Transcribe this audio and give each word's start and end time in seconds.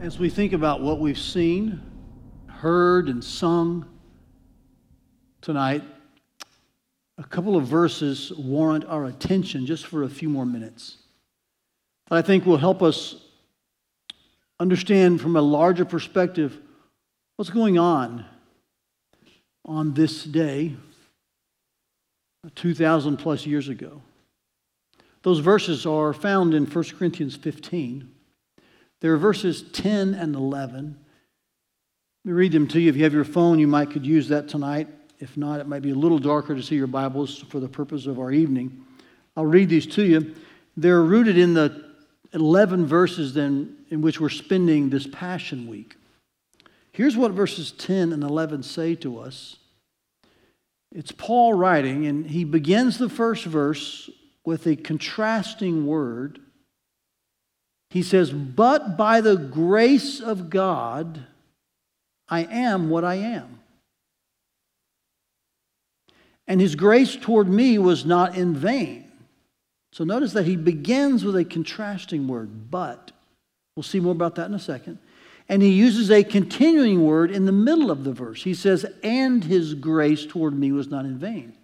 As 0.00 0.16
we 0.16 0.30
think 0.30 0.52
about 0.52 0.80
what 0.80 1.00
we've 1.00 1.18
seen, 1.18 1.80
heard, 2.46 3.08
and 3.08 3.22
sung 3.22 3.84
tonight, 5.40 5.82
a 7.18 7.24
couple 7.24 7.56
of 7.56 7.66
verses 7.66 8.32
warrant 8.38 8.84
our 8.84 9.06
attention 9.06 9.66
just 9.66 9.86
for 9.86 10.04
a 10.04 10.08
few 10.08 10.28
more 10.28 10.46
minutes. 10.46 10.98
I 12.12 12.22
think 12.22 12.46
will 12.46 12.58
help 12.58 12.80
us 12.80 13.16
understand 14.60 15.20
from 15.20 15.34
a 15.34 15.42
larger 15.42 15.84
perspective 15.84 16.56
what's 17.34 17.50
going 17.50 17.76
on 17.76 18.24
on 19.64 19.94
this 19.94 20.22
day, 20.22 20.76
2,000 22.54 23.16
plus 23.16 23.46
years 23.46 23.68
ago. 23.68 24.00
Those 25.22 25.40
verses 25.40 25.86
are 25.86 26.12
found 26.12 26.54
in 26.54 26.66
1 26.66 26.84
Corinthians 26.96 27.34
15. 27.34 28.14
There 29.00 29.12
are 29.14 29.18
verses 29.18 29.62
10 29.72 30.14
and 30.14 30.34
11. 30.34 30.96
Let 32.24 32.30
me 32.30 32.32
read 32.32 32.52
them 32.52 32.66
to 32.68 32.80
you. 32.80 32.88
If 32.88 32.96
you 32.96 33.04
have 33.04 33.14
your 33.14 33.24
phone, 33.24 33.58
you 33.58 33.68
might 33.68 33.90
could 33.90 34.04
use 34.04 34.28
that 34.28 34.48
tonight. 34.48 34.88
If 35.20 35.36
not, 35.36 35.60
it 35.60 35.68
might 35.68 35.82
be 35.82 35.90
a 35.90 35.96
little 35.96 36.18
darker 36.18 36.54
to 36.54 36.62
see 36.62 36.76
your 36.76 36.86
Bibles 36.86 37.38
for 37.38 37.60
the 37.60 37.68
purpose 37.68 38.06
of 38.06 38.18
our 38.18 38.32
evening. 38.32 38.84
I'll 39.36 39.46
read 39.46 39.68
these 39.68 39.86
to 39.86 40.04
you. 40.04 40.34
They're 40.76 41.02
rooted 41.02 41.38
in 41.38 41.54
the 41.54 41.88
11 42.32 42.86
verses 42.86 43.34
then 43.34 43.76
in 43.90 44.00
which 44.00 44.20
we're 44.20 44.28
spending 44.28 44.90
this 44.90 45.06
Passion 45.06 45.68
Week. 45.68 45.96
Here's 46.92 47.16
what 47.16 47.32
verses 47.32 47.70
10 47.72 48.12
and 48.12 48.22
11 48.22 48.64
say 48.64 48.94
to 48.96 49.20
us. 49.20 49.56
It's 50.92 51.12
Paul 51.12 51.54
writing, 51.54 52.06
and 52.06 52.26
he 52.26 52.44
begins 52.44 52.98
the 52.98 53.08
first 53.08 53.44
verse 53.44 54.10
with 54.44 54.66
a 54.66 54.74
contrasting 54.76 55.86
word 55.86 56.40
he 57.90 58.02
says, 58.02 58.30
But 58.30 58.96
by 58.96 59.20
the 59.20 59.36
grace 59.36 60.20
of 60.20 60.50
God, 60.50 61.26
I 62.28 62.44
am 62.44 62.90
what 62.90 63.04
I 63.04 63.16
am. 63.16 63.60
And 66.46 66.60
his 66.60 66.74
grace 66.74 67.16
toward 67.16 67.48
me 67.48 67.78
was 67.78 68.04
not 68.04 68.36
in 68.36 68.54
vain. 68.54 69.10
So 69.92 70.04
notice 70.04 70.32
that 70.32 70.46
he 70.46 70.56
begins 70.56 71.24
with 71.24 71.36
a 71.36 71.44
contrasting 71.44 72.28
word, 72.28 72.70
but. 72.70 73.12
We'll 73.74 73.82
see 73.82 74.00
more 74.00 74.12
about 74.12 74.34
that 74.36 74.46
in 74.46 74.54
a 74.54 74.58
second. 74.58 74.98
And 75.48 75.62
he 75.62 75.70
uses 75.70 76.10
a 76.10 76.24
continuing 76.24 77.04
word 77.04 77.30
in 77.30 77.46
the 77.46 77.52
middle 77.52 77.90
of 77.90 78.04
the 78.04 78.12
verse. 78.12 78.42
He 78.42 78.54
says, 78.54 78.84
And 79.02 79.44
his 79.44 79.74
grace 79.74 80.26
toward 80.26 80.58
me 80.58 80.72
was 80.72 80.88
not 80.88 81.04
in 81.04 81.18
vain. 81.18 81.54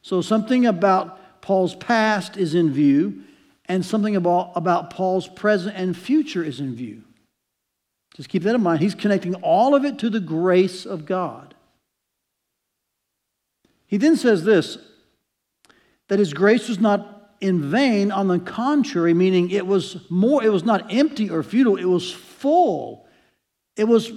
So 0.00 0.22
something 0.22 0.64
about 0.64 1.42
Paul's 1.42 1.74
past 1.74 2.36
is 2.36 2.54
in 2.54 2.72
view, 2.72 3.24
and 3.68 3.84
something 3.84 4.16
about, 4.16 4.52
about 4.54 4.90
Paul's 4.90 5.28
present 5.28 5.76
and 5.76 5.96
future 5.96 6.42
is 6.42 6.60
in 6.60 6.74
view. 6.74 7.02
Just 8.14 8.28
keep 8.28 8.42
that 8.44 8.54
in 8.54 8.62
mind. 8.62 8.80
He's 8.80 8.94
connecting 8.94 9.34
all 9.36 9.74
of 9.74 9.84
it 9.84 9.98
to 9.98 10.10
the 10.10 10.20
grace 10.20 10.86
of 10.86 11.04
God. 11.04 11.54
He 13.86 13.98
then 13.98 14.16
says 14.16 14.44
this 14.44 14.78
that 16.08 16.18
his 16.18 16.32
grace 16.32 16.68
was 16.68 16.78
not 16.78 17.34
in 17.40 17.70
vain, 17.70 18.10
on 18.10 18.28
the 18.28 18.38
contrary, 18.38 19.12
meaning 19.12 19.50
it 19.50 19.66
was 19.66 19.98
more, 20.08 20.42
it 20.42 20.48
was 20.50 20.64
not 20.64 20.92
empty 20.92 21.28
or 21.28 21.42
futile, 21.42 21.76
it 21.76 21.84
was 21.84 22.10
full. 22.10 23.06
It 23.76 23.84
was 23.84 24.12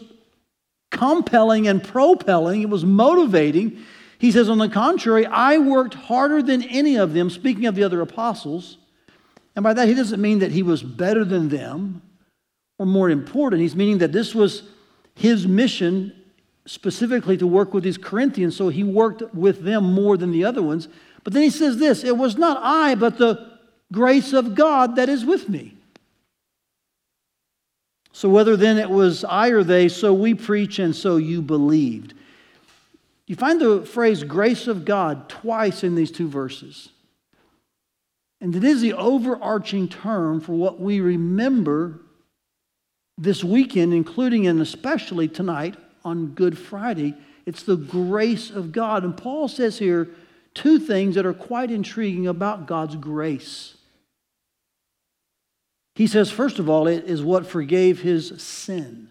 compelling 0.92 1.68
and 1.68 1.84
propelling, 1.84 2.62
it 2.62 2.70
was 2.70 2.86
motivating. 2.86 3.84
He 4.20 4.32
says, 4.32 4.50
on 4.50 4.58
the 4.58 4.70
contrary, 4.70 5.26
I 5.26 5.58
worked 5.58 5.94
harder 5.94 6.42
than 6.42 6.62
any 6.64 6.98
of 6.98 7.14
them, 7.14 7.30
speaking 7.30 7.66
of 7.66 7.76
the 7.76 7.84
other 7.84 8.02
apostles 8.02 8.78
and 9.56 9.64
by 9.64 9.74
that, 9.74 9.88
he 9.88 9.94
doesn't 9.94 10.22
mean 10.22 10.40
that 10.40 10.52
he 10.52 10.64
was 10.64 10.84
better 10.84 11.26
than 11.26 11.50
them 11.50 12.02
or 12.78 12.86
more 12.86 13.10
important. 13.10 13.62
He's 13.62 13.76
meaning 13.76 13.98
that 14.00 14.12
this 14.12 14.34
was 14.34 14.64
his 15.16 15.48
mission 15.48 16.14
specifically 16.66 17.36
to 17.38 17.48
work 17.48 17.74
with 17.74 17.84
these 17.84 17.98
Corinthians, 17.98 18.56
so 18.56 18.70
he 18.70 18.84
worked 18.84 19.34
with 19.34 19.64
them 19.64 19.94
more 19.94 20.18
than 20.18 20.32
the 20.32 20.46
other 20.46 20.62
ones. 20.62 20.88
But 21.24 21.34
then 21.34 21.44
he 21.44 21.50
says 21.50 21.78
this 21.78 22.04
it 22.04 22.18
was 22.18 22.38
not 22.38 22.58
I, 22.62 22.96
but 22.96 23.18
the 23.18 23.58
grace 23.92 24.34
of 24.34 24.56
God 24.56 24.96
that 24.96 25.10
is 25.10 25.26
with 25.26 25.50
me. 25.50 25.76
So 28.12 28.30
whether 28.30 28.56
then 28.56 28.78
it 28.78 28.90
was 28.90 29.24
I 29.24 29.50
or 29.50 29.64
they, 29.64 29.88
so 29.88 30.14
we 30.14 30.34
preach 30.34 30.80
and 30.80 30.96
so 30.96 31.18
you 31.18 31.42
believed. 31.42 32.14
You 33.28 33.36
find 33.36 33.62
the 33.62 33.86
phrase 33.86 34.24
grace 34.24 34.68
of 34.68 34.86
God 34.86 35.30
twice 35.30 35.84
in 35.84 35.96
these 35.96 36.12
two 36.12 36.28
verses. 36.28 36.90
And 38.42 38.56
it 38.56 38.64
is 38.64 38.82
the 38.82 38.94
overarching 38.94 39.88
term 39.88 40.40
for 40.40 40.54
what 40.54 40.80
we 40.80 41.02
remember 41.02 42.00
this 43.18 43.44
weekend, 43.44 43.94
including 43.94 44.48
and 44.48 44.62
especially 44.62 45.28
tonight 45.28 45.76
on 46.06 46.28
Good 46.28 46.58
Friday. 46.58 47.16
It's 47.46 47.64
the 47.64 47.76
grace 47.76 48.50
of 48.50 48.72
God. 48.72 49.04
And 49.04 49.18
Paul 49.18 49.48
says 49.48 49.78
here 49.78 50.10
two 50.54 50.80
things 50.80 51.16
that 51.16 51.26
are 51.26 51.34
quite 51.34 51.72
intriguing 51.72 52.28
about 52.28 52.66
God's 52.66 52.96
grace. 52.96 53.76
He 55.96 56.08
says, 56.08 56.32
first 56.32 56.60
of 56.60 56.70
all, 56.70 56.88
it 56.88 57.06
is 57.06 57.22
what 57.22 57.46
forgave 57.46 58.02
his 58.02 58.42
sin. 58.42 59.10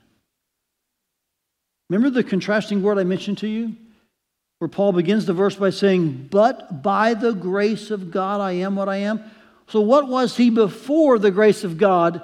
Remember 1.90 2.08
the 2.08 2.24
contrasting 2.24 2.82
word 2.82 2.98
I 2.98 3.04
mentioned 3.04 3.38
to 3.38 3.48
you? 3.48 3.76
Where 4.58 4.68
Paul 4.68 4.92
begins 4.92 5.26
the 5.26 5.32
verse 5.32 5.54
by 5.54 5.70
saying, 5.70 6.28
But 6.30 6.82
by 6.82 7.14
the 7.14 7.32
grace 7.32 7.90
of 7.90 8.10
God 8.10 8.40
I 8.40 8.52
am 8.52 8.76
what 8.76 8.88
I 8.88 8.96
am. 8.96 9.22
So, 9.68 9.80
what 9.80 10.08
was 10.08 10.36
he 10.36 10.50
before 10.50 11.18
the 11.18 11.30
grace 11.30 11.64
of 11.64 11.78
God 11.78 12.22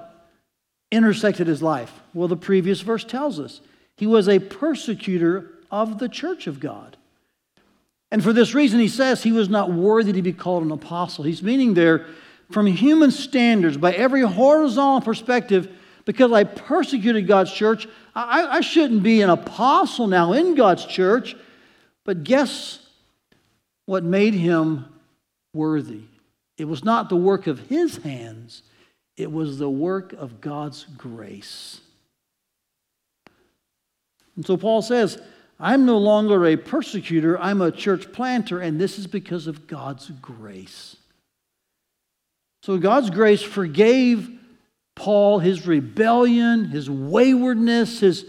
intersected 0.91 1.47
his 1.47 1.62
life? 1.62 1.93
Well, 2.12 2.28
the 2.28 2.37
previous 2.37 2.81
verse 2.81 3.05
tells 3.05 3.39
us 3.39 3.61
he 3.97 4.06
was 4.06 4.28
a 4.28 4.39
persecutor 4.39 5.50
of 5.71 5.99
the 5.99 6.09
church 6.09 6.47
of 6.47 6.61
God. 6.61 6.97
And 8.11 8.23
for 8.23 8.33
this 8.33 8.55
reason, 8.55 8.78
he 8.78 8.89
says 8.89 9.23
he 9.23 9.33
was 9.33 9.49
not 9.49 9.73
worthy 9.73 10.12
to 10.12 10.23
be 10.23 10.33
called 10.33 10.62
an 10.62 10.71
apostle. 10.71 11.25
He's 11.25 11.43
meaning 11.43 11.75
there, 11.75 12.06
from 12.50 12.67
human 12.67 13.11
standards, 13.11 13.77
by 13.77 13.93
every 13.93 14.23
horizontal 14.23 15.00
perspective, 15.00 15.69
because 16.05 16.31
I 16.33 16.44
persecuted 16.44 17.27
God's 17.27 17.53
church, 17.53 17.89
I, 18.15 18.59
I 18.59 18.61
shouldn't 18.61 19.03
be 19.03 19.23
an 19.23 19.31
apostle 19.31 20.06
now 20.06 20.33
in 20.33 20.55
God's 20.55 20.84
church. 20.87 21.34
But 22.05 22.25
guess 22.25 22.79
what 23.87 24.05
made 24.05 24.35
him 24.35 24.87
worthy? 25.53 26.03
It 26.57 26.67
was 26.67 26.85
not 26.85 27.09
the 27.09 27.17
work 27.17 27.47
of 27.47 27.59
his 27.61 27.99
hands, 27.99 28.63
it 29.17 29.31
was 29.31 29.59
the 29.59 29.71
work 29.71 30.13
of 30.13 30.41
God's 30.41 30.85
grace. 30.97 31.81
And 34.37 34.45
so 34.45 34.57
Paul 34.57 34.83
says, 34.83 35.21
I'm 35.61 35.87
no 35.87 35.99
longer 35.99 36.45
a 36.47 36.57
persecutor, 36.57 37.39
I'm 37.39 37.61
a 37.61 37.71
church 37.71 38.13
planter, 38.13 38.61
and 38.61 38.81
this 38.81 38.99
is 38.99 39.07
because 39.07 39.47
of 39.47 39.67
God's 39.67 40.11
grace. 40.21 40.97
So 42.63 42.79
God's 42.79 43.11
grace 43.11 43.43
forgave 43.43 44.31
Paul 44.97 45.39
his 45.39 45.67
rebellion, 45.67 46.67
his 46.67 46.89
waywardness, 46.89 48.01
his, 48.01 48.27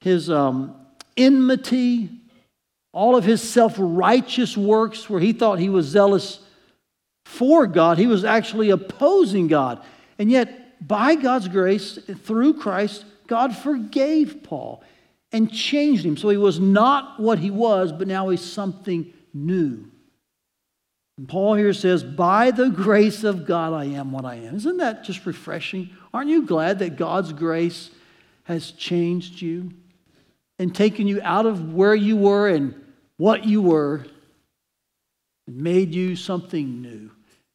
his 0.00 0.30
um, 0.30 0.74
enmity, 1.16 2.10
all 2.96 3.14
of 3.14 3.24
his 3.24 3.42
self 3.42 3.74
righteous 3.76 4.56
works 4.56 5.10
where 5.10 5.20
he 5.20 5.34
thought 5.34 5.58
he 5.58 5.68
was 5.68 5.84
zealous 5.84 6.40
for 7.26 7.66
God, 7.66 7.98
he 7.98 8.06
was 8.06 8.24
actually 8.24 8.70
opposing 8.70 9.48
God. 9.48 9.84
And 10.18 10.30
yet, 10.30 10.86
by 10.86 11.14
God's 11.14 11.48
grace, 11.48 11.98
through 12.24 12.54
Christ, 12.54 13.04
God 13.26 13.54
forgave 13.54 14.42
Paul 14.42 14.82
and 15.32 15.52
changed 15.52 16.06
him. 16.06 16.16
So 16.16 16.30
he 16.30 16.36
was 16.38 16.58
not 16.58 17.20
what 17.20 17.38
he 17.38 17.50
was, 17.50 17.92
but 17.92 18.08
now 18.08 18.30
he's 18.30 18.40
something 18.40 19.12
new. 19.34 19.90
And 21.18 21.28
Paul 21.28 21.54
here 21.54 21.74
says, 21.74 22.02
By 22.02 22.50
the 22.50 22.70
grace 22.70 23.24
of 23.24 23.46
God, 23.46 23.74
I 23.74 23.86
am 23.86 24.12
what 24.12 24.24
I 24.24 24.36
am. 24.36 24.56
Isn't 24.56 24.78
that 24.78 25.04
just 25.04 25.26
refreshing? 25.26 25.90
Aren't 26.14 26.30
you 26.30 26.46
glad 26.46 26.78
that 26.78 26.96
God's 26.96 27.34
grace 27.34 27.90
has 28.44 28.70
changed 28.70 29.42
you 29.42 29.72
and 30.58 30.74
taken 30.74 31.06
you 31.06 31.20
out 31.22 31.44
of 31.44 31.74
where 31.74 31.94
you 31.94 32.16
were 32.16 32.48
and 32.48 32.74
what 33.16 33.44
you 33.44 33.62
were 33.62 34.06
and 35.46 35.56
made 35.56 35.94
you 35.94 36.16
something 36.16 36.82
new. 36.82 37.10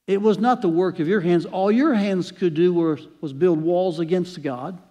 It 0.07 0.21
was 0.21 0.39
not 0.39 0.61
the 0.61 0.69
work 0.69 0.99
of 0.99 1.07
your 1.07 1.21
hands. 1.21 1.45
All 1.45 1.71
your 1.71 1.93
hands 1.93 2.31
could 2.31 2.53
do 2.53 2.73
was, 2.73 3.07
was 3.21 3.33
build 3.33 3.61
walls 3.61 3.99
against 3.99 4.41
God, 4.41 4.81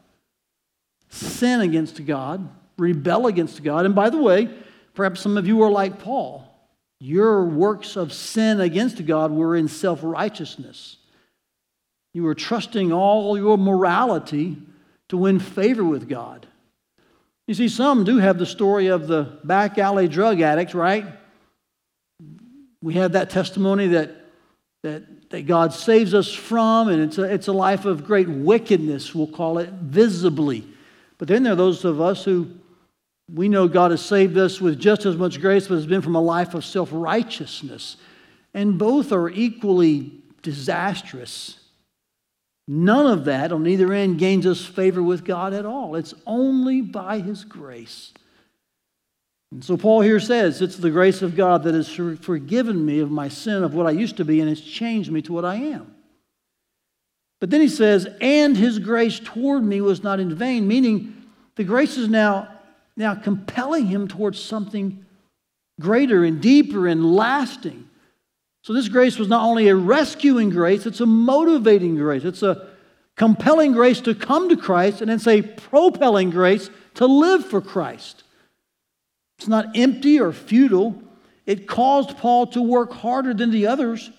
sin 1.08 1.60
against 1.60 2.04
God, 2.06 2.48
rebel 2.78 3.26
against 3.26 3.62
God. 3.62 3.84
And 3.84 3.94
by 3.94 4.10
the 4.10 4.18
way, 4.18 4.48
perhaps 4.94 5.20
some 5.20 5.36
of 5.36 5.46
you 5.46 5.62
are 5.62 5.70
like 5.70 5.98
Paul. 5.98 6.46
Your 7.00 7.44
works 7.44 7.96
of 7.96 8.12
sin 8.12 8.60
against 8.60 9.04
God 9.06 9.30
were 9.30 9.56
in 9.56 9.68
self 9.68 10.00
righteousness. 10.02 10.98
You 12.12 12.24
were 12.24 12.34
trusting 12.34 12.92
all 12.92 13.38
your 13.38 13.56
morality 13.56 14.58
to 15.08 15.16
win 15.16 15.38
favor 15.38 15.84
with 15.84 16.08
God. 16.08 16.46
You 17.50 17.54
see, 17.54 17.68
some 17.68 18.04
do 18.04 18.18
have 18.18 18.38
the 18.38 18.46
story 18.46 18.86
of 18.86 19.08
the 19.08 19.40
back 19.42 19.76
alley 19.76 20.06
drug 20.06 20.40
addict, 20.40 20.72
right? 20.72 21.04
We 22.80 22.94
have 22.94 23.10
that 23.10 23.28
testimony 23.28 23.88
that 23.88 24.14
that, 24.84 25.30
that 25.30 25.48
God 25.48 25.72
saves 25.72 26.14
us 26.14 26.32
from, 26.32 26.86
and 26.86 27.02
it's 27.02 27.18
a, 27.18 27.24
it's 27.24 27.48
a 27.48 27.52
life 27.52 27.86
of 27.86 28.04
great 28.04 28.28
wickedness, 28.28 29.16
we'll 29.16 29.26
call 29.26 29.58
it 29.58 29.68
visibly. 29.70 30.64
But 31.18 31.26
then 31.26 31.42
there 31.42 31.54
are 31.54 31.56
those 31.56 31.84
of 31.84 32.00
us 32.00 32.22
who 32.24 32.52
we 33.28 33.48
know 33.48 33.66
God 33.66 33.90
has 33.90 34.00
saved 34.00 34.38
us 34.38 34.60
with 34.60 34.78
just 34.78 35.04
as 35.04 35.16
much 35.16 35.40
grace, 35.40 35.66
but 35.66 35.74
it's 35.74 35.86
been 35.86 36.02
from 36.02 36.14
a 36.14 36.22
life 36.22 36.54
of 36.54 36.64
self 36.64 36.90
righteousness. 36.92 37.96
And 38.54 38.78
both 38.78 39.10
are 39.10 39.28
equally 39.28 40.12
disastrous. 40.42 41.59
None 42.72 43.08
of 43.08 43.24
that 43.24 43.50
on 43.50 43.66
either 43.66 43.92
end 43.92 44.20
gains 44.20 44.46
us 44.46 44.64
favor 44.64 45.02
with 45.02 45.24
God 45.24 45.52
at 45.52 45.66
all. 45.66 45.96
It's 45.96 46.14
only 46.24 46.82
by 46.82 47.18
His 47.18 47.42
grace. 47.42 48.12
And 49.50 49.64
so 49.64 49.76
Paul 49.76 50.02
here 50.02 50.20
says, 50.20 50.62
It's 50.62 50.76
the 50.76 50.92
grace 50.92 51.20
of 51.20 51.34
God 51.34 51.64
that 51.64 51.74
has 51.74 51.88
forgiven 51.88 52.86
me 52.86 53.00
of 53.00 53.10
my 53.10 53.26
sin, 53.26 53.64
of 53.64 53.74
what 53.74 53.88
I 53.88 53.90
used 53.90 54.18
to 54.18 54.24
be, 54.24 54.38
and 54.38 54.48
has 54.48 54.60
changed 54.60 55.10
me 55.10 55.20
to 55.22 55.32
what 55.32 55.44
I 55.44 55.56
am. 55.56 55.92
But 57.40 57.50
then 57.50 57.60
he 57.60 57.66
says, 57.66 58.06
And 58.20 58.56
his 58.56 58.78
grace 58.78 59.18
toward 59.18 59.64
me 59.64 59.80
was 59.80 60.04
not 60.04 60.20
in 60.20 60.32
vain, 60.32 60.68
meaning 60.68 61.24
the 61.56 61.64
grace 61.64 61.98
is 61.98 62.08
now, 62.08 62.46
now 62.96 63.16
compelling 63.16 63.86
him 63.86 64.06
towards 64.06 64.40
something 64.40 65.04
greater 65.80 66.24
and 66.24 66.40
deeper 66.40 66.86
and 66.86 67.16
lasting. 67.16 67.89
So 68.62 68.72
this 68.72 68.88
grace 68.88 69.18
was 69.18 69.28
not 69.28 69.44
only 69.44 69.68
a 69.68 69.76
rescuing 69.76 70.50
grace, 70.50 70.86
it's 70.86 71.00
a 71.00 71.06
motivating 71.06 71.96
grace. 71.96 72.24
It's 72.24 72.42
a 72.42 72.68
compelling 73.16 73.72
grace 73.72 74.00
to 74.02 74.14
come 74.14 74.48
to 74.48 74.56
Christ, 74.56 75.00
and 75.00 75.10
it's 75.10 75.26
a 75.26 75.42
propelling 75.42 76.30
grace 76.30 76.70
to 76.94 77.06
live 77.06 77.46
for 77.46 77.60
Christ. 77.60 78.24
It's 79.38 79.48
not 79.48 79.76
empty 79.76 80.20
or 80.20 80.32
futile. 80.32 81.02
It 81.46 81.66
caused 81.66 82.18
Paul 82.18 82.46
to 82.48 82.60
work 82.60 82.92
harder 82.92 83.32
than 83.32 83.50
the 83.50 83.66
others. 83.66 84.10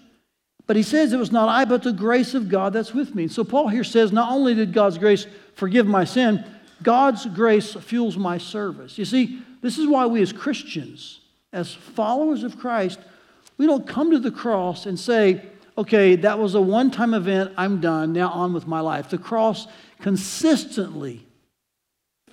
But 0.68 0.76
he 0.76 0.84
says 0.84 1.14
it 1.14 1.18
was 1.18 1.32
not 1.32 1.50
I, 1.50 1.66
but 1.66 1.84
the 1.84 1.94
grace 1.94 2.34
of 2.34 2.50
God 2.50 2.74
that's 2.74 2.94
with 2.94 3.14
me. 3.14 3.28
So 3.28 3.44
Paul 3.44 3.68
here 3.68 3.84
says 3.84 4.12
not 4.12 4.32
only 4.32 4.56
did 4.56 4.74
God's 4.74 4.98
grace 4.98 5.28
forgive 5.54 5.86
my 5.86 6.06
sin, 6.06 6.44
God's 6.82 7.26
grace 7.26 7.74
fuels 7.74 8.18
my 8.18 8.38
service. 8.38 8.98
You 8.98 9.06
see, 9.06 9.42
this 9.62 9.78
is 9.78 9.88
why 9.88 10.06
we 10.06 10.22
as 10.22 10.34
Christians, 10.34 11.20
as 11.54 11.74
followers 11.74 12.44
of 12.44 12.58
Christ, 12.58 13.00
we 13.62 13.68
don't 13.68 13.86
come 13.86 14.10
to 14.10 14.18
the 14.18 14.32
cross 14.32 14.88
and 14.88 15.00
say, 15.00 15.40
okay, 15.78 16.16
that 16.16 16.40
was 16.40 16.56
a 16.56 16.62
one 16.62 16.90
time 16.90 17.14
event, 17.14 17.54
I'm 17.58 17.80
done, 17.80 18.12
now 18.12 18.32
on 18.32 18.54
with 18.54 18.66
my 18.66 18.80
life. 18.80 19.10
The 19.10 19.20
cross 19.20 19.68
consistently 20.00 21.28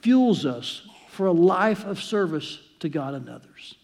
fuels 0.01 0.47
us 0.47 0.89
for 1.11 1.27
a 1.27 1.33
life 1.33 1.85
of 1.85 2.03
service 2.03 2.59
to 2.81 2.89
God 2.89 3.13
and 3.13 3.29
others. 3.29 3.75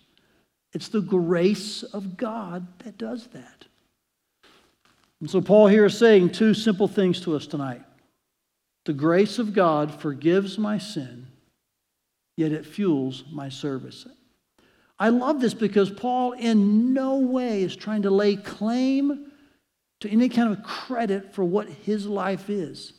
It's 0.73 0.89
the 0.89 1.03
grace 1.03 1.83
of 1.83 2.17
God 2.17 2.67
that 2.79 2.97
does 2.97 3.27
that. 3.35 3.67
And 5.21 5.31
so, 5.31 5.43
Paul 5.43 5.67
here 5.67 5.85
is 5.85 5.99
saying 5.99 6.31
two 6.31 6.55
simple 6.55 6.89
things 6.89 7.21
to 7.21 7.37
us 7.37 7.47
tonight. 7.47 7.83
The 8.87 8.95
grace 8.95 9.39
of 9.39 9.53
God 9.53 9.93
forgives 9.93 10.57
my 10.57 10.79
sin, 10.79 11.27
yet 12.39 12.53
it 12.53 12.65
fuels 12.65 13.23
my 13.31 13.51
service. 13.51 14.07
I 14.99 15.09
love 15.09 15.41
this 15.41 15.55
because 15.55 15.91
Paul, 15.91 16.33
in 16.33 16.95
no 16.95 17.19
way, 17.19 17.63
is 17.63 17.75
trying 17.75 18.03
to 18.03 18.11
lay 18.11 18.37
claim 18.37 19.33
to 20.01 20.11
any 20.11 20.29
kind 20.29 20.53
of 20.53 20.63
credit 20.63 21.35
for 21.35 21.45
what 21.45 21.69
his 21.69 22.07
life 22.07 22.49
is. 22.49 22.93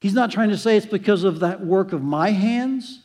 He's 0.00 0.14
not 0.14 0.30
trying 0.30 0.50
to 0.50 0.56
say 0.56 0.76
it's 0.76 0.86
because 0.86 1.24
of 1.24 1.40
that 1.40 1.64
work 1.64 1.92
of 1.92 2.02
my 2.02 2.30
hands. 2.30 3.00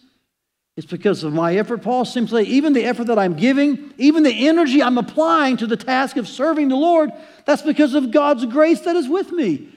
It's 0.78 0.88
because 0.88 1.24
of 1.24 1.34
my 1.34 1.56
effort. 1.56 1.82
Paul 1.82 2.06
simply, 2.06 2.46
even 2.46 2.72
the 2.72 2.86
effort 2.86 3.08
that 3.08 3.20
I'm 3.20 3.36
giving, 3.36 3.94
even 3.98 4.24
the 4.24 4.48
energy 4.48 4.82
I'm 4.82 4.98
applying 4.98 5.58
to 5.58 5.68
the 5.68 5.76
task 5.76 6.16
of 6.16 6.28
serving 6.28 6.70
the 6.70 6.78
Lord, 6.78 7.12
that's 7.46 7.62
because 7.62 7.96
of 7.96 8.12
God's 8.12 8.46
grace 8.46 8.82
that 8.82 8.96
is 8.96 9.10
with 9.10 9.32
me. 9.32 9.70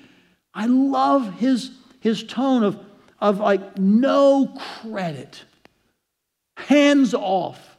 I 0.54 0.66
love 0.66 1.40
his, 1.40 1.72
his 2.00 2.22
tone 2.22 2.62
of, 2.62 2.78
of 3.20 3.40
like 3.40 3.78
no 3.78 4.54
credit, 4.80 5.42
hands 6.56 7.14
off. 7.14 7.76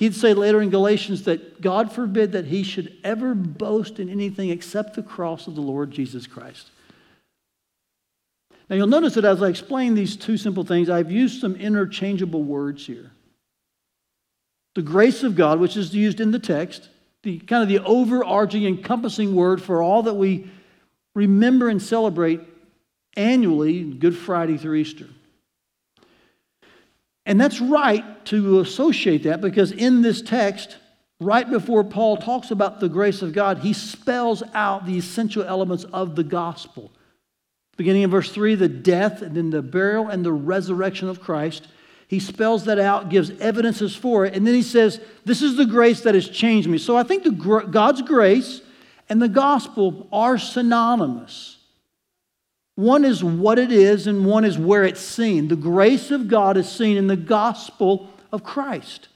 He'd 0.00 0.14
say 0.14 0.32
later 0.32 0.62
in 0.62 0.70
Galatians 0.70 1.24
that 1.24 1.60
God 1.60 1.92
forbid 1.92 2.32
that 2.32 2.46
he 2.46 2.62
should 2.62 2.96
ever 3.04 3.34
boast 3.34 4.00
in 4.00 4.08
anything 4.08 4.48
except 4.48 4.94
the 4.94 5.02
cross 5.02 5.46
of 5.46 5.54
the 5.54 5.60
Lord 5.60 5.90
Jesus 5.90 6.26
Christ. 6.26 6.70
Now, 8.70 8.76
you'll 8.76 8.86
notice 8.86 9.12
that 9.16 9.26
as 9.26 9.42
I 9.42 9.48
explain 9.48 9.94
these 9.94 10.16
two 10.16 10.38
simple 10.38 10.64
things, 10.64 10.88
I've 10.88 11.10
used 11.10 11.38
some 11.38 11.54
interchangeable 11.54 12.42
words 12.42 12.86
here. 12.86 13.10
The 14.74 14.80
grace 14.80 15.22
of 15.22 15.36
God, 15.36 15.60
which 15.60 15.76
is 15.76 15.94
used 15.94 16.18
in 16.18 16.30
the 16.30 16.38
text, 16.38 16.88
the 17.22 17.38
kind 17.40 17.62
of 17.62 17.68
the 17.68 17.84
overarching, 17.84 18.64
encompassing 18.64 19.34
word 19.34 19.60
for 19.60 19.82
all 19.82 20.04
that 20.04 20.14
we 20.14 20.50
remember 21.14 21.68
and 21.68 21.82
celebrate 21.82 22.40
annually, 23.18 23.84
Good 23.84 24.16
Friday 24.16 24.56
through 24.56 24.76
Easter. 24.76 25.08
And 27.30 27.40
that's 27.40 27.60
right 27.60 28.24
to 28.24 28.58
associate 28.58 29.22
that 29.22 29.40
because 29.40 29.70
in 29.70 30.02
this 30.02 30.20
text, 30.20 30.78
right 31.20 31.48
before 31.48 31.84
Paul 31.84 32.16
talks 32.16 32.50
about 32.50 32.80
the 32.80 32.88
grace 32.88 33.22
of 33.22 33.32
God, 33.32 33.58
he 33.58 33.72
spells 33.72 34.42
out 34.52 34.84
the 34.84 34.98
essential 34.98 35.44
elements 35.44 35.84
of 35.84 36.16
the 36.16 36.24
gospel. 36.24 36.90
Beginning 37.76 38.02
in 38.02 38.10
verse 38.10 38.32
3, 38.32 38.56
the 38.56 38.66
death 38.66 39.22
and 39.22 39.36
then 39.36 39.50
the 39.50 39.62
burial 39.62 40.08
and 40.08 40.26
the 40.26 40.32
resurrection 40.32 41.08
of 41.08 41.20
Christ. 41.20 41.68
He 42.08 42.18
spells 42.18 42.64
that 42.64 42.80
out, 42.80 43.10
gives 43.10 43.30
evidences 43.38 43.94
for 43.94 44.26
it, 44.26 44.34
and 44.34 44.44
then 44.44 44.54
he 44.54 44.62
says, 44.62 45.00
This 45.24 45.40
is 45.40 45.56
the 45.56 45.66
grace 45.66 46.00
that 46.00 46.16
has 46.16 46.28
changed 46.28 46.68
me. 46.68 46.78
So 46.78 46.96
I 46.96 47.04
think 47.04 47.22
the, 47.22 47.30
God's 47.30 48.02
grace 48.02 48.60
and 49.08 49.22
the 49.22 49.28
gospel 49.28 50.08
are 50.10 50.36
synonymous. 50.36 51.58
One 52.80 53.04
is 53.04 53.22
what 53.22 53.58
it 53.58 53.70
is, 53.70 54.06
and 54.06 54.24
one 54.24 54.42
is 54.42 54.56
where 54.56 54.84
it's 54.84 55.02
seen. 55.02 55.48
The 55.48 55.56
grace 55.56 56.10
of 56.10 56.28
God 56.28 56.56
is 56.56 56.66
seen 56.66 56.96
in 56.96 57.08
the 57.08 57.16
gospel 57.16 58.08
of 58.32 58.42
Christ. 58.42 59.08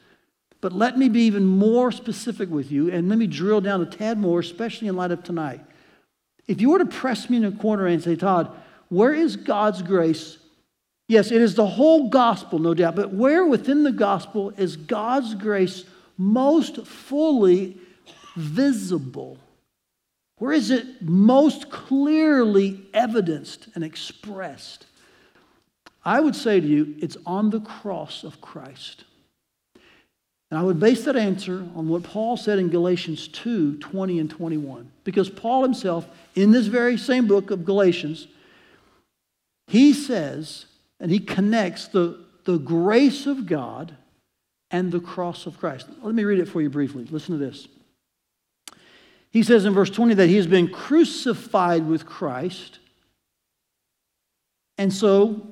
But 0.60 0.74
let 0.74 0.98
me 0.98 1.08
be 1.08 1.22
even 1.22 1.46
more 1.46 1.90
specific 1.90 2.50
with 2.50 2.70
you, 2.70 2.90
and 2.90 3.08
let 3.08 3.16
me 3.16 3.26
drill 3.26 3.62
down 3.62 3.80
a 3.80 3.86
tad 3.86 4.18
more, 4.18 4.40
especially 4.40 4.88
in 4.88 4.96
light 4.96 5.12
of 5.12 5.24
tonight. 5.24 5.62
If 6.46 6.60
you 6.60 6.72
were 6.72 6.78
to 6.78 6.84
press 6.84 7.30
me 7.30 7.38
in 7.38 7.44
a 7.46 7.52
corner 7.52 7.86
and 7.86 8.02
say, 8.02 8.16
Todd, 8.16 8.54
where 8.90 9.14
is 9.14 9.34
God's 9.34 9.80
grace? 9.80 10.36
Yes, 11.08 11.30
it 11.30 11.40
is 11.40 11.54
the 11.54 11.66
whole 11.66 12.10
gospel, 12.10 12.58
no 12.58 12.74
doubt, 12.74 12.96
but 12.96 13.14
where 13.14 13.46
within 13.46 13.82
the 13.82 13.92
gospel 13.92 14.52
is 14.58 14.76
God's 14.76 15.34
grace 15.34 15.84
most 16.18 16.86
fully 16.86 17.78
visible? 18.36 19.38
Where 20.44 20.52
is 20.52 20.70
it 20.70 21.00
most 21.00 21.70
clearly 21.70 22.82
evidenced 22.92 23.68
and 23.74 23.82
expressed? 23.82 24.84
I 26.04 26.20
would 26.20 26.36
say 26.36 26.60
to 26.60 26.66
you, 26.66 26.96
it's 27.00 27.16
on 27.24 27.48
the 27.48 27.60
cross 27.60 28.24
of 28.24 28.42
Christ. 28.42 29.04
And 30.50 30.60
I 30.60 30.62
would 30.62 30.78
base 30.78 31.06
that 31.06 31.16
answer 31.16 31.66
on 31.74 31.88
what 31.88 32.02
Paul 32.02 32.36
said 32.36 32.58
in 32.58 32.68
Galatians 32.68 33.26
2 33.28 33.78
20 33.78 34.18
and 34.18 34.28
21. 34.28 34.90
Because 35.02 35.30
Paul 35.30 35.62
himself, 35.62 36.06
in 36.34 36.50
this 36.50 36.66
very 36.66 36.98
same 36.98 37.26
book 37.26 37.50
of 37.50 37.64
Galatians, 37.64 38.26
he 39.66 39.94
says, 39.94 40.66
and 41.00 41.10
he 41.10 41.20
connects 41.20 41.88
the, 41.88 42.22
the 42.44 42.58
grace 42.58 43.24
of 43.24 43.46
God 43.46 43.96
and 44.70 44.92
the 44.92 45.00
cross 45.00 45.46
of 45.46 45.58
Christ. 45.58 45.86
Let 46.02 46.14
me 46.14 46.24
read 46.24 46.38
it 46.38 46.48
for 46.48 46.60
you 46.60 46.68
briefly. 46.68 47.06
Listen 47.06 47.38
to 47.38 47.42
this. 47.42 47.66
He 49.34 49.42
says 49.42 49.64
in 49.64 49.74
verse 49.74 49.90
20 49.90 50.14
that 50.14 50.28
he 50.28 50.36
has 50.36 50.46
been 50.46 50.68
crucified 50.68 51.88
with 51.88 52.06
Christ. 52.06 52.78
And 54.78 54.92
so 54.92 55.48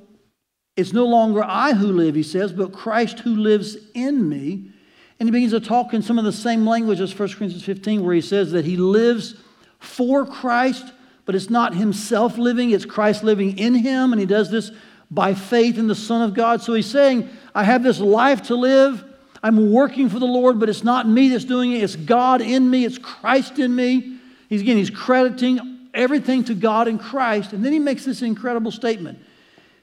it's 0.77 0.93
no 0.93 1.05
longer 1.05 1.43
I 1.43 1.73
who 1.73 1.87
live, 1.87 2.15
he 2.15 2.23
says, 2.23 2.53
but 2.53 2.71
Christ 2.71 3.19
who 3.19 3.35
lives 3.35 3.75
in 3.93 4.29
me. 4.29 4.71
And 5.19 5.27
he 5.27 5.31
begins 5.31 5.51
to 5.51 5.59
talk 5.59 5.93
in 5.93 6.01
some 6.01 6.17
of 6.17 6.23
the 6.23 6.31
same 6.31 6.65
language 6.65 7.01
as 7.01 7.11
1 7.11 7.27
Corinthians 7.33 7.65
15, 7.65 8.05
where 8.05 8.15
he 8.15 8.21
says 8.21 8.53
that 8.53 8.63
he 8.63 8.77
lives 8.77 9.35
for 9.79 10.25
Christ, 10.25 10.93
but 11.25 11.35
it's 11.35 11.49
not 11.49 11.75
himself 11.75 12.37
living, 12.37 12.71
it's 12.71 12.85
Christ 12.85 13.21
living 13.21 13.57
in 13.57 13.75
him. 13.75 14.13
And 14.13 14.19
he 14.19 14.25
does 14.25 14.49
this 14.49 14.71
by 15.11 15.33
faith 15.33 15.77
in 15.77 15.87
the 15.87 15.93
Son 15.93 16.21
of 16.21 16.33
God. 16.33 16.61
So 16.61 16.73
he's 16.73 16.89
saying, 16.89 17.27
I 17.53 17.65
have 17.65 17.83
this 17.83 17.99
life 17.99 18.43
to 18.43 18.55
live. 18.55 19.03
I'm 19.43 19.71
working 19.71 20.07
for 20.07 20.19
the 20.19 20.25
Lord, 20.25 20.57
but 20.57 20.69
it's 20.69 20.85
not 20.85 21.07
me 21.07 21.27
that's 21.27 21.43
doing 21.43 21.73
it. 21.73 21.83
It's 21.83 21.97
God 21.97 22.41
in 22.41 22.69
me, 22.69 22.85
it's 22.85 22.97
Christ 22.97 23.59
in 23.59 23.75
me. 23.75 24.17
He's 24.47 24.61
again, 24.61 24.77
he's 24.77 24.89
crediting 24.89 25.89
everything 25.93 26.45
to 26.45 26.55
God 26.55 26.87
in 26.87 26.97
Christ. 26.97 27.51
And 27.51 27.63
then 27.63 27.73
he 27.73 27.79
makes 27.79 28.05
this 28.05 28.21
incredible 28.21 28.71
statement. 28.71 29.19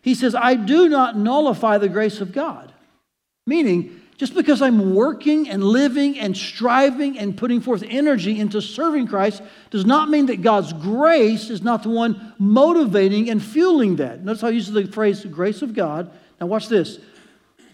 He 0.03 0.15
says, 0.15 0.35
I 0.35 0.55
do 0.55 0.89
not 0.89 1.17
nullify 1.17 1.77
the 1.79 1.89
grace 1.89 2.23
of 2.23 2.33
God. 2.33 2.73
Meaning, 3.47 4.01
just 4.17 4.35
because 4.35 4.61
I'm 4.63 4.95
working 4.95 5.49
and 5.49 5.63
living 5.63 6.19
and 6.19 6.37
striving 6.37 7.19
and 7.19 7.37
putting 7.37 7.61
forth 7.61 7.83
energy 7.87 8.39
into 8.39 8.61
serving 8.61 9.07
Christ 9.07 9.43
does 9.71 9.87
not 9.87 10.11
mean 10.11 10.27
that 10.27 10.43
God's 10.43 10.73
grace 10.73 11.49
is 11.49 11.63
not 11.63 11.83
the 11.83 11.89
one 11.89 12.35
motivating 12.39 13.31
and 13.31 13.43
fueling 13.43 13.97
that. 13.97 14.23
Notice 14.23 14.43
how 14.43 14.49
he 14.49 14.57
uses 14.57 14.75
the 14.75 14.87
phrase 14.87 15.25
grace 15.25 15.63
of 15.63 15.75
God. 15.75 16.11
Now, 16.41 16.49
watch 16.49 16.69
this. 16.69 16.99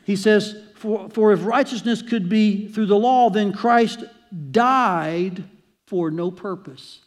He 0.04 0.14
says, 0.14 0.65
for, 0.76 1.08
for 1.10 1.32
if 1.32 1.44
righteousness 1.44 2.02
could 2.02 2.28
be 2.28 2.68
through 2.68 2.86
the 2.86 2.98
law, 2.98 3.30
then 3.30 3.52
Christ 3.52 4.04
died 4.50 5.44
for 5.86 6.10
no 6.10 6.30
purpose. 6.30 7.00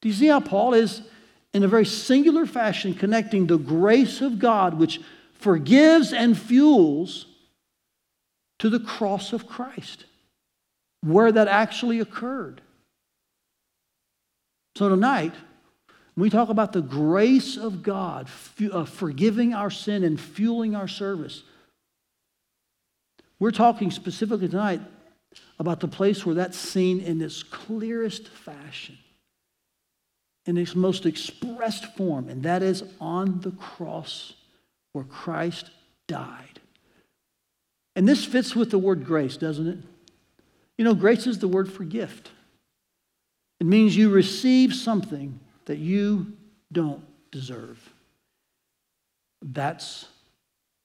Do 0.00 0.08
you 0.08 0.14
see 0.14 0.26
how 0.26 0.40
Paul 0.40 0.74
is, 0.74 1.02
in 1.52 1.62
a 1.62 1.68
very 1.68 1.86
singular 1.86 2.44
fashion, 2.44 2.94
connecting 2.94 3.46
the 3.46 3.58
grace 3.58 4.20
of 4.20 4.38
God, 4.38 4.78
which 4.78 5.00
forgives 5.34 6.12
and 6.12 6.36
fuels, 6.36 7.26
to 8.58 8.68
the 8.68 8.80
cross 8.80 9.32
of 9.32 9.46
Christ, 9.46 10.04
where 11.02 11.30
that 11.30 11.48
actually 11.48 12.00
occurred? 12.00 12.60
So 14.76 14.88
tonight, 14.88 15.34
we 16.16 16.30
talk 16.30 16.48
about 16.48 16.72
the 16.72 16.82
grace 16.82 17.56
of 17.56 17.82
God, 17.82 18.28
uh, 18.72 18.84
forgiving 18.84 19.54
our 19.54 19.70
sin 19.70 20.02
and 20.04 20.20
fueling 20.20 20.74
our 20.74 20.88
service, 20.88 21.42
we're 23.42 23.50
talking 23.50 23.90
specifically 23.90 24.46
tonight 24.46 24.80
about 25.58 25.80
the 25.80 25.88
place 25.88 26.24
where 26.24 26.36
that's 26.36 26.56
seen 26.56 27.00
in 27.00 27.20
its 27.20 27.42
clearest 27.42 28.28
fashion, 28.28 28.96
in 30.46 30.56
its 30.56 30.76
most 30.76 31.06
expressed 31.06 31.96
form, 31.96 32.28
and 32.28 32.44
that 32.44 32.62
is 32.62 32.84
on 33.00 33.40
the 33.40 33.50
cross 33.50 34.34
where 34.92 35.04
Christ 35.04 35.70
died. 36.06 36.60
And 37.96 38.08
this 38.08 38.24
fits 38.24 38.54
with 38.54 38.70
the 38.70 38.78
word 38.78 39.04
grace, 39.04 39.36
doesn't 39.36 39.66
it? 39.66 39.78
You 40.78 40.84
know, 40.84 40.94
grace 40.94 41.26
is 41.26 41.40
the 41.40 41.48
word 41.48 41.72
for 41.72 41.82
gift. 41.82 42.30
It 43.58 43.66
means 43.66 43.96
you 43.96 44.10
receive 44.10 44.72
something 44.72 45.40
that 45.64 45.78
you 45.78 46.32
don't 46.70 47.02
deserve. 47.32 47.92
That's 49.42 50.06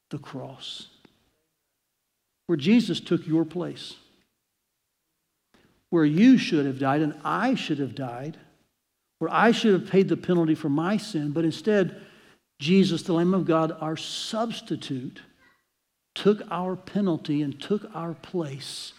the 0.10 0.18
cross, 0.18 0.88
where 2.48 2.58
Jesus 2.58 3.00
took 3.00 3.28
your 3.28 3.46
place, 3.46 3.96
where 5.90 6.06
you 6.06 6.38
should 6.38 6.66
have 6.66 6.80
died 6.80 7.02
and 7.02 7.14
I 7.24 7.56
should 7.56 7.80
have 7.80 7.96
died, 7.96 8.38
where 9.20 9.32
I 9.32 9.52
should 9.52 9.74
have 9.74 9.90
paid 9.90 10.10
the 10.10 10.18
penalty 10.18 10.56
for 10.56 10.70
my 10.70 10.98
sin, 10.98 11.32
but 11.32 11.46
instead, 11.46 12.02
Jesus, 12.60 13.04
the 13.04 13.14
Lamb 13.14 13.34
of 13.34 13.46
God, 13.46 13.76
our 13.80 13.98
substitute, 13.98 15.22
took 16.16 16.42
our 16.50 16.76
penalty 16.76 17.42
and 17.44 17.62
took 17.62 17.86
our 17.94 18.16
place. 18.16 18.94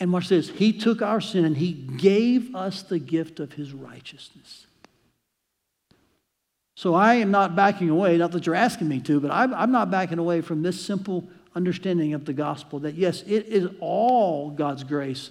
And 0.00 0.12
watch 0.12 0.28
this 0.28 0.48
He 0.48 0.72
took 0.72 1.02
our 1.02 1.20
sin 1.20 1.44
and 1.44 1.56
He 1.56 1.72
gave 1.72 2.54
us 2.54 2.82
the 2.82 2.98
gift 2.98 3.40
of 3.40 3.52
His 3.52 3.72
righteousness. 3.72 4.66
So 6.76 6.94
I 6.94 7.16
am 7.16 7.32
not 7.32 7.56
backing 7.56 7.90
away, 7.90 8.16
not 8.16 8.30
that 8.32 8.46
you're 8.46 8.54
asking 8.54 8.88
me 8.88 9.00
to, 9.00 9.18
but 9.18 9.32
I'm, 9.32 9.52
I'm 9.52 9.72
not 9.72 9.90
backing 9.90 10.18
away 10.18 10.40
from 10.40 10.62
this 10.62 10.80
simple 10.80 11.28
understanding 11.54 12.14
of 12.14 12.24
the 12.24 12.32
gospel 12.32 12.78
that 12.80 12.94
yes, 12.94 13.22
it 13.22 13.46
is 13.46 13.68
all 13.80 14.50
God's 14.50 14.84
grace. 14.84 15.30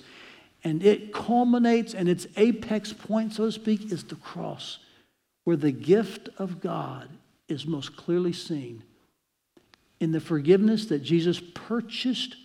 And 0.63 0.83
it 0.83 1.13
culminates 1.13 1.93
and 1.93 2.09
its 2.09 2.27
apex 2.35 2.91
point, 2.91 3.33
so 3.33 3.45
to 3.45 3.51
speak, 3.51 3.91
is 3.91 4.03
the 4.03 4.15
cross, 4.15 4.79
where 5.43 5.55
the 5.55 5.71
gift 5.71 6.29
of 6.37 6.59
God 6.59 7.07
is 7.47 7.65
most 7.65 7.95
clearly 7.95 8.33
seen 8.33 8.83
in 9.99 10.11
the 10.11 10.19
forgiveness 10.19 10.85
that 10.87 11.03
Jesus 11.03 11.41
purchased 11.53 12.35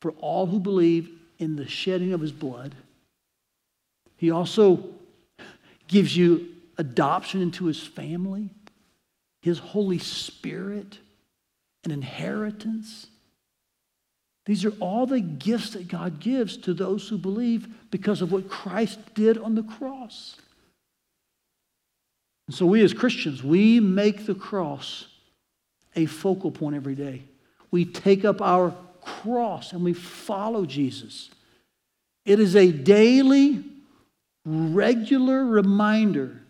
for 0.00 0.12
all 0.12 0.46
who 0.46 0.60
believe 0.60 1.10
in 1.38 1.56
the 1.56 1.66
shedding 1.66 2.12
of 2.12 2.20
his 2.20 2.32
blood. 2.32 2.74
He 4.16 4.30
also 4.30 4.84
gives 5.88 6.16
you 6.16 6.48
adoption 6.78 7.42
into 7.42 7.66
his 7.66 7.80
family, 7.82 8.50
his 9.42 9.58
Holy 9.58 9.98
Spirit, 9.98 10.98
an 11.84 11.90
inheritance. 11.90 13.08
These 14.44 14.64
are 14.64 14.72
all 14.80 15.06
the 15.06 15.20
gifts 15.20 15.70
that 15.70 15.88
God 15.88 16.18
gives 16.18 16.56
to 16.58 16.74
those 16.74 17.08
who 17.08 17.16
believe 17.16 17.68
because 17.90 18.22
of 18.22 18.32
what 18.32 18.48
Christ 18.48 18.98
did 19.14 19.38
on 19.38 19.54
the 19.54 19.62
cross. 19.62 20.36
And 22.48 22.56
so, 22.56 22.66
we 22.66 22.82
as 22.82 22.92
Christians, 22.92 23.44
we 23.44 23.78
make 23.78 24.26
the 24.26 24.34
cross 24.34 25.06
a 25.94 26.06
focal 26.06 26.50
point 26.50 26.74
every 26.74 26.94
day. 26.96 27.22
We 27.70 27.84
take 27.84 28.24
up 28.24 28.42
our 28.42 28.74
cross 29.00 29.72
and 29.72 29.84
we 29.84 29.92
follow 29.92 30.66
Jesus. 30.66 31.30
It 32.24 32.40
is 32.40 32.56
a 32.56 32.70
daily, 32.70 33.64
regular 34.44 35.44
reminder 35.44 36.42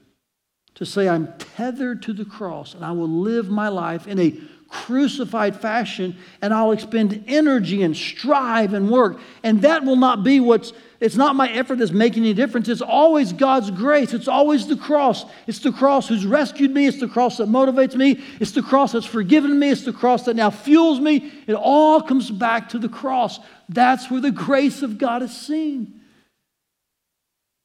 to 0.74 0.86
say, 0.86 1.08
I'm 1.08 1.32
tethered 1.38 2.02
to 2.02 2.12
the 2.12 2.24
cross 2.24 2.74
and 2.74 2.84
I 2.84 2.92
will 2.92 3.08
live 3.08 3.48
my 3.48 3.68
life 3.68 4.06
in 4.06 4.18
a 4.18 4.34
crucified 4.72 5.54
fashion 5.54 6.16
and 6.40 6.52
I'll 6.52 6.72
expend 6.72 7.24
energy 7.28 7.82
and 7.82 7.96
strive 7.96 8.72
and 8.72 8.90
work. 8.90 9.20
And 9.42 9.62
that 9.62 9.84
will 9.84 9.96
not 9.96 10.24
be 10.24 10.40
what's, 10.40 10.72
it's 10.98 11.14
not 11.14 11.36
my 11.36 11.50
effort 11.50 11.78
that's 11.78 11.92
making 11.92 12.24
any 12.24 12.32
difference. 12.32 12.68
It's 12.68 12.80
always 12.80 13.32
God's 13.32 13.70
grace. 13.70 14.14
It's 14.14 14.28
always 14.28 14.66
the 14.66 14.76
cross. 14.76 15.26
It's 15.46 15.58
the 15.58 15.72
cross 15.72 16.08
who's 16.08 16.24
rescued 16.24 16.70
me. 16.70 16.86
It's 16.86 17.00
the 17.00 17.08
cross 17.08 17.36
that 17.36 17.48
motivates 17.48 17.94
me. 17.94 18.24
It's 18.40 18.52
the 18.52 18.62
cross 18.62 18.92
that's 18.92 19.06
forgiven 19.06 19.58
me. 19.58 19.68
It's 19.68 19.84
the 19.84 19.92
cross 19.92 20.24
that 20.24 20.36
now 20.36 20.50
fuels 20.50 21.00
me. 21.00 21.32
It 21.46 21.54
all 21.54 22.00
comes 22.00 22.30
back 22.30 22.70
to 22.70 22.78
the 22.78 22.88
cross. 22.88 23.38
That's 23.68 24.10
where 24.10 24.20
the 24.20 24.30
grace 24.30 24.82
of 24.82 24.96
God 24.96 25.22
is 25.22 25.36
seen. 25.36 26.00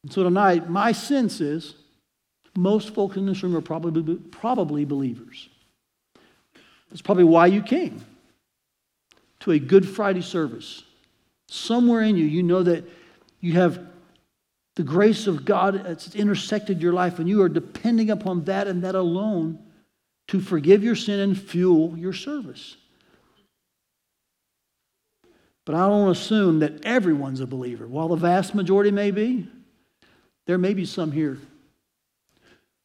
And 0.04 0.12
so 0.12 0.22
tonight, 0.22 0.68
my 0.68 0.92
sense 0.92 1.40
is 1.40 1.74
most 2.56 2.94
folks 2.94 3.16
in 3.16 3.26
this 3.26 3.42
room 3.42 3.56
are 3.56 3.60
probably, 3.60 4.16
probably 4.16 4.84
believers. 4.84 5.48
That's 6.90 7.02
probably 7.02 7.24
why 7.24 7.46
you 7.46 7.62
came 7.62 8.04
to 9.40 9.52
a 9.52 9.58
Good 9.58 9.88
Friday 9.88 10.22
service. 10.22 10.82
Somewhere 11.48 12.02
in 12.02 12.16
you, 12.16 12.24
you 12.24 12.42
know 12.42 12.62
that 12.62 12.84
you 13.40 13.54
have 13.54 13.80
the 14.76 14.82
grace 14.82 15.26
of 15.26 15.44
God 15.44 15.82
that's 15.84 16.14
intersected 16.14 16.80
your 16.80 16.92
life, 16.92 17.18
and 17.18 17.28
you 17.28 17.42
are 17.42 17.48
depending 17.48 18.10
upon 18.10 18.44
that 18.44 18.66
and 18.66 18.84
that 18.84 18.94
alone 18.94 19.58
to 20.28 20.40
forgive 20.40 20.84
your 20.84 20.94
sin 20.94 21.20
and 21.20 21.40
fuel 21.40 21.96
your 21.96 22.12
service. 22.12 22.76
But 25.64 25.74
I 25.74 25.86
don't 25.88 26.10
assume 26.10 26.60
that 26.60 26.84
everyone's 26.84 27.40
a 27.40 27.46
believer. 27.46 27.86
While 27.86 28.08
the 28.08 28.16
vast 28.16 28.54
majority 28.54 28.90
may 28.90 29.10
be, 29.10 29.48
there 30.46 30.58
may 30.58 30.72
be 30.74 30.84
some 30.84 31.12
here 31.12 31.38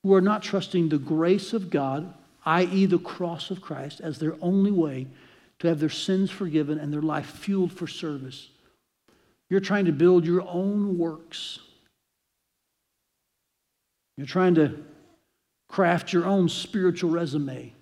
who 0.01 0.13
are 0.13 0.22
not 0.22 0.43
trusting 0.43 0.89
the 0.89 0.98
grace 0.98 1.53
of 1.53 1.69
God, 1.69 2.13
i.e., 2.46 2.86
the 2.86 3.00
cross 3.00 3.52
of 3.52 3.62
Christ, 3.62 4.02
as 4.02 4.20
their 4.20 4.36
only 4.42 4.72
way 4.72 5.08
to 5.60 5.68
have 5.68 5.80
their 5.80 5.90
sins 5.90 6.30
forgiven 6.30 6.78
and 6.78 6.92
their 6.92 7.02
life 7.02 7.26
fueled 7.26 7.72
for 7.72 7.88
service. 7.88 8.50
You're 9.50 9.60
trying 9.60 9.86
to 9.86 9.92
build 9.92 10.26
your 10.26 10.42
own 10.48 10.98
works. 10.98 11.60
You're 14.18 14.28
trying 14.28 14.56
to 14.56 14.84
craft 15.70 16.14
your 16.14 16.26
own 16.26 16.50
spiritual 16.50 17.10
resume 17.12 17.74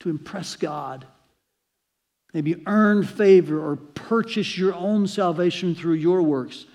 to 0.00 0.10
impress 0.10 0.56
God. 0.56 1.06
Maybe 2.34 2.62
earn 2.66 3.04
favor 3.04 3.64
or 3.64 3.76
purchase 3.76 4.56
your 4.56 4.74
own 4.74 5.06
salvation 5.06 5.74
through 5.74 5.94
your 5.94 6.22
works. 6.22 6.66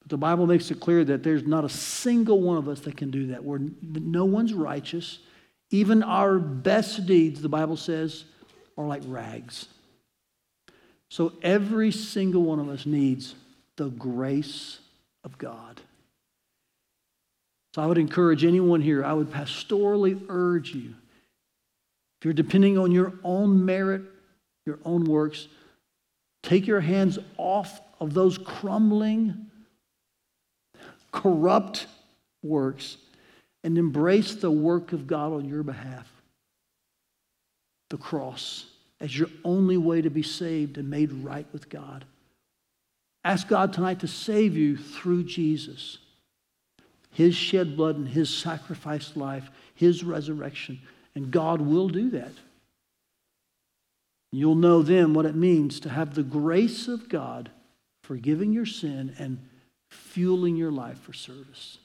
But 0.00 0.10
the 0.10 0.16
Bible 0.16 0.46
makes 0.46 0.70
it 0.70 0.80
clear 0.80 1.04
that 1.04 1.22
there's 1.22 1.46
not 1.46 1.64
a 1.64 1.68
single 1.68 2.40
one 2.40 2.56
of 2.56 2.68
us 2.68 2.80
that 2.80 2.96
can 2.96 3.10
do 3.10 3.28
that. 3.28 3.44
We're, 3.44 3.60
no 3.82 4.24
one's 4.24 4.54
righteous. 4.54 5.18
Even 5.70 6.02
our 6.02 6.38
best 6.38 7.06
deeds, 7.06 7.40
the 7.40 7.48
Bible 7.48 7.76
says, 7.76 8.24
are 8.76 8.86
like 8.86 9.02
rags. 9.06 9.66
So 11.08 11.32
every 11.42 11.92
single 11.92 12.42
one 12.42 12.58
of 12.58 12.68
us 12.68 12.86
needs 12.86 13.34
the 13.76 13.88
grace 13.88 14.78
of 15.24 15.38
God. 15.38 15.80
So 17.74 17.82
I 17.82 17.86
would 17.86 17.98
encourage 17.98 18.44
anyone 18.44 18.80
here, 18.80 19.04
I 19.04 19.12
would 19.12 19.30
pastorally 19.30 20.20
urge 20.28 20.74
you, 20.74 20.94
if 22.18 22.24
you're 22.24 22.34
depending 22.34 22.76
on 22.76 22.90
your 22.90 23.14
own 23.22 23.64
merit, 23.64 24.02
your 24.66 24.78
own 24.84 25.04
works, 25.04 25.46
take 26.42 26.66
your 26.66 26.80
hands 26.80 27.18
off 27.38 27.80
of 28.00 28.12
those 28.12 28.36
crumbling, 28.38 29.46
corrupt 31.12 31.86
works 32.42 32.96
and 33.62 33.76
embrace 33.76 34.34
the 34.34 34.50
work 34.50 34.92
of 34.92 35.06
God 35.06 35.32
on 35.32 35.48
your 35.48 35.62
behalf. 35.62 36.08
The 37.90 37.98
cross 37.98 38.66
as 39.00 39.18
your 39.18 39.28
only 39.44 39.76
way 39.76 40.02
to 40.02 40.10
be 40.10 40.22
saved 40.22 40.78
and 40.78 40.88
made 40.88 41.12
right 41.12 41.46
with 41.52 41.68
God. 41.68 42.04
Ask 43.24 43.48
God 43.48 43.72
tonight 43.72 44.00
to 44.00 44.08
save 44.08 44.56
you 44.56 44.76
through 44.76 45.24
Jesus. 45.24 45.98
His 47.10 47.34
shed 47.34 47.76
blood 47.76 47.96
and 47.96 48.08
his 48.08 48.34
sacrificed 48.34 49.16
life, 49.16 49.50
his 49.74 50.04
resurrection. 50.04 50.80
And 51.14 51.30
God 51.30 51.60
will 51.60 51.88
do 51.88 52.10
that. 52.10 52.32
You'll 54.32 54.54
know 54.54 54.82
then 54.82 55.12
what 55.12 55.26
it 55.26 55.34
means 55.34 55.80
to 55.80 55.88
have 55.88 56.14
the 56.14 56.22
grace 56.22 56.86
of 56.86 57.08
God 57.08 57.50
forgiving 58.02 58.52
your 58.52 58.66
sin 58.66 59.14
and 59.18 59.38
fueling 59.90 60.56
your 60.56 60.70
life 60.70 61.00
for 61.00 61.12
service. 61.12 61.78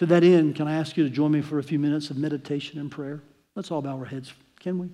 To 0.00 0.06
that 0.06 0.24
end, 0.24 0.56
can 0.56 0.66
I 0.66 0.76
ask 0.76 0.96
you 0.96 1.04
to 1.04 1.10
join 1.10 1.30
me 1.30 1.42
for 1.42 1.58
a 1.58 1.62
few 1.62 1.78
minutes 1.78 2.08
of 2.08 2.16
meditation 2.16 2.80
and 2.80 2.90
prayer? 2.90 3.20
Let's 3.54 3.70
all 3.70 3.82
bow 3.82 3.98
our 3.98 4.06
heads, 4.06 4.32
can 4.58 4.78
we? 4.78 4.88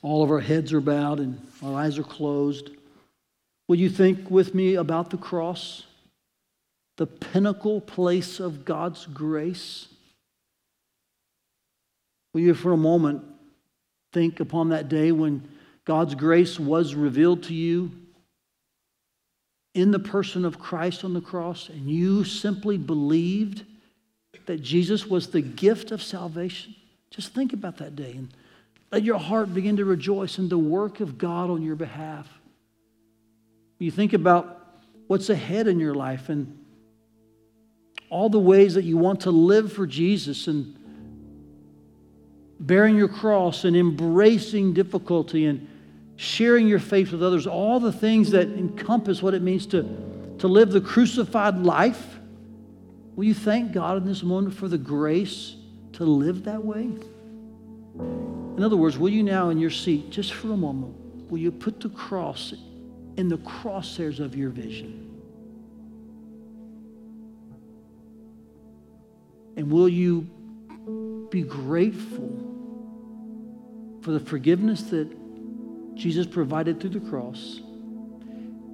All 0.00 0.22
of 0.22 0.30
our 0.30 0.38
heads 0.38 0.72
are 0.72 0.80
bowed 0.80 1.18
and 1.18 1.44
our 1.60 1.74
eyes 1.74 1.98
are 1.98 2.04
closed. 2.04 2.70
Will 3.66 3.80
you 3.80 3.90
think 3.90 4.30
with 4.30 4.54
me 4.54 4.76
about 4.76 5.10
the 5.10 5.16
cross? 5.16 5.86
The 6.98 7.08
pinnacle 7.08 7.80
place 7.80 8.38
of 8.38 8.64
God's 8.64 9.04
grace? 9.06 9.88
Will 12.32 12.42
you, 12.42 12.54
for 12.54 12.72
a 12.72 12.76
moment, 12.76 13.24
think 14.12 14.38
upon 14.38 14.68
that 14.68 14.88
day 14.88 15.10
when 15.10 15.48
God's 15.84 16.14
grace 16.14 16.60
was 16.60 16.94
revealed 16.94 17.42
to 17.42 17.54
you 17.54 17.90
in 19.74 19.90
the 19.90 19.98
person 19.98 20.44
of 20.44 20.58
Christ 20.58 21.04
on 21.04 21.14
the 21.14 21.20
cross, 21.20 21.68
and 21.68 21.88
you 21.88 22.24
simply 22.24 22.78
believed 22.78 23.64
that 24.46 24.62
Jesus 24.62 25.06
was 25.06 25.28
the 25.28 25.42
gift 25.42 25.90
of 25.90 26.02
salvation? 26.02 26.74
Just 27.10 27.34
think 27.34 27.52
about 27.52 27.76
that 27.78 27.96
day 27.96 28.12
and 28.12 28.28
let 28.90 29.02
your 29.02 29.18
heart 29.18 29.52
begin 29.52 29.76
to 29.76 29.84
rejoice 29.84 30.38
in 30.38 30.48
the 30.48 30.58
work 30.58 31.00
of 31.00 31.18
God 31.18 31.50
on 31.50 31.62
your 31.62 31.76
behalf. 31.76 32.26
You 33.78 33.90
think 33.90 34.12
about 34.12 34.66
what's 35.06 35.30
ahead 35.30 35.68
in 35.68 35.78
your 35.78 35.94
life 35.94 36.28
and 36.28 36.58
all 38.10 38.30
the 38.30 38.38
ways 38.38 38.74
that 38.74 38.84
you 38.84 38.96
want 38.96 39.20
to 39.20 39.30
live 39.30 39.72
for 39.72 39.86
Jesus 39.86 40.46
and 40.46 40.74
bearing 42.60 42.96
your 42.96 43.08
cross 43.08 43.64
and 43.64 43.76
embracing 43.76 44.72
difficulty 44.72 45.44
and 45.46 45.68
sharing 46.18 46.66
your 46.66 46.80
faith 46.80 47.12
with 47.12 47.22
others, 47.22 47.46
all 47.46 47.78
the 47.78 47.92
things 47.92 48.32
that 48.32 48.48
encompass 48.48 49.22
what 49.22 49.34
it 49.34 49.40
means 49.40 49.66
to, 49.66 49.84
to 50.38 50.48
live 50.48 50.72
the 50.72 50.80
crucified 50.80 51.56
life. 51.58 52.18
Will 53.14 53.22
you 53.22 53.34
thank 53.34 53.70
God 53.70 53.98
in 53.98 54.04
this 54.04 54.24
moment 54.24 54.52
for 54.52 54.66
the 54.66 54.76
grace 54.76 55.54
to 55.92 56.04
live 56.04 56.42
that 56.44 56.64
way? 56.64 56.90
In 58.56 58.64
other 58.64 58.76
words, 58.76 58.98
will 58.98 59.10
you 59.10 59.22
now 59.22 59.50
in 59.50 59.60
your 59.60 59.70
seat, 59.70 60.10
just 60.10 60.32
for 60.32 60.52
a 60.52 60.56
moment, 60.56 61.30
will 61.30 61.38
you 61.38 61.52
put 61.52 61.78
the 61.78 61.88
cross 61.88 62.52
in 63.16 63.28
the 63.28 63.38
crosshairs 63.38 64.18
of 64.18 64.34
your 64.34 64.50
vision? 64.50 65.04
And 69.56 69.70
will 69.70 69.88
you 69.88 70.22
be 71.30 71.42
grateful 71.42 72.28
for 74.02 74.10
the 74.10 74.20
forgiveness 74.20 74.82
that 74.90 75.16
Jesus 75.98 76.28
provided 76.28 76.80
through 76.80 76.90
the 76.90 77.10
cross, 77.10 77.60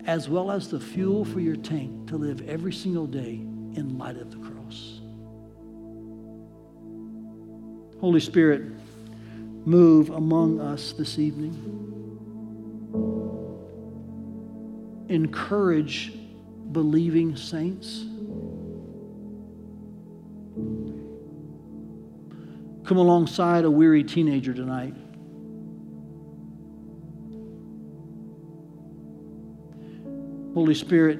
as 0.04 0.28
well 0.28 0.50
as 0.50 0.68
the 0.68 0.78
fuel 0.78 1.24
for 1.24 1.40
your 1.40 1.56
tank 1.56 2.08
to 2.08 2.18
live 2.18 2.46
every 2.46 2.72
single 2.72 3.06
day 3.06 3.36
in 3.76 3.96
light 3.96 4.18
of 4.18 4.30
the 4.30 4.36
cross? 4.36 5.00
Holy 7.98 8.20
Spirit, 8.20 8.60
move 9.64 10.10
among 10.10 10.60
us 10.60 10.92
this 10.92 11.18
evening. 11.18 11.70
Encourage 15.08 16.12
believing 16.72 17.36
saints. 17.36 18.02
Come 22.86 22.98
alongside 22.98 23.64
a 23.64 23.70
weary 23.70 24.04
teenager 24.04 24.52
tonight. 24.52 24.94
Holy 30.54 30.74
Spirit, 30.74 31.18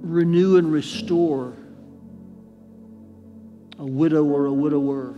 renew 0.00 0.56
and 0.56 0.72
restore 0.72 1.52
a 3.78 3.84
widow 3.84 4.24
or 4.24 4.46
a 4.46 4.52
widower, 4.52 5.14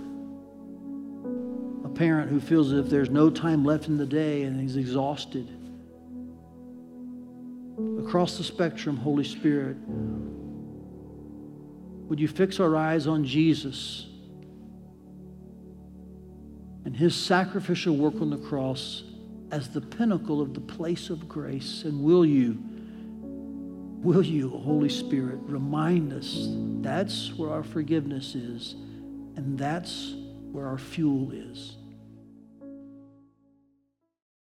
a 1.85 1.89
parent 1.89 2.31
who 2.31 2.41
feels 2.41 2.73
as 2.73 2.85
if 2.85 2.91
there's 2.91 3.11
no 3.11 3.31
time 3.31 3.65
left 3.65 3.87
in 3.87 3.97
the 3.97 4.07
day 4.07 4.43
and 4.43 4.61
he's 4.61 4.77
exhausted. 4.77 5.49
Across 8.01 8.39
the 8.39 8.45
spectrum, 8.45 8.97
Holy 8.97 9.23
Spirit, 9.23 9.77
would 12.09 12.19
you 12.19 12.27
fix 12.27 12.59
our 12.59 12.75
eyes 12.75 13.07
on 13.07 13.25
Jesus 13.25 14.07
and 16.85 16.97
his 16.97 17.15
sacrificial 17.15 17.97
work 17.97 18.21
on 18.21 18.31
the 18.31 18.39
cross 18.39 19.05
as 19.51 19.69
the 19.69 19.81
pinnacle 19.81 20.41
of 20.41 20.55
the 20.55 20.61
place 20.61 21.11
of 21.11 21.29
grace? 21.29 21.85
And 21.85 22.03
will 22.03 22.25
you? 22.25 22.59
Will 24.03 24.25
you, 24.25 24.51
Holy 24.51 24.89
Spirit, 24.89 25.39
remind 25.43 26.13
us 26.13 26.49
that's 26.81 27.35
where 27.35 27.51
our 27.51 27.63
forgiveness 27.63 28.35
is, 28.35 28.75
and 29.37 29.59
that's 29.59 30.15
where 30.53 30.67
our 30.67 30.79
fuel 30.79 31.33
is? 31.33 31.77